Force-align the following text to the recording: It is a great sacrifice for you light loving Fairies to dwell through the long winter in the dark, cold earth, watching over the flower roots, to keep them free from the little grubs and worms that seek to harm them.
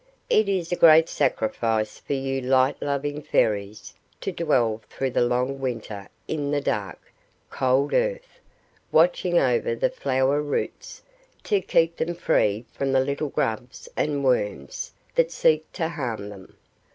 It 0.31 0.49
is 0.49 0.71
a 0.71 0.75
great 0.75 1.07
sacrifice 1.09 1.99
for 1.99 2.13
you 2.13 2.41
light 2.41 2.81
loving 2.81 3.21
Fairies 3.21 3.93
to 4.21 4.31
dwell 4.31 4.81
through 4.89 5.11
the 5.11 5.21
long 5.23 5.59
winter 5.59 6.07
in 6.27 6.49
the 6.49 6.59
dark, 6.59 6.99
cold 7.51 7.93
earth, 7.93 8.39
watching 8.91 9.37
over 9.37 9.75
the 9.75 9.91
flower 9.91 10.41
roots, 10.41 11.03
to 11.43 11.61
keep 11.61 11.97
them 11.97 12.15
free 12.15 12.65
from 12.73 12.93
the 12.93 12.99
little 13.01 13.29
grubs 13.29 13.87
and 13.95 14.23
worms 14.23 14.91
that 15.13 15.29
seek 15.31 15.71
to 15.73 15.87
harm 15.87 16.29
them. 16.29 16.57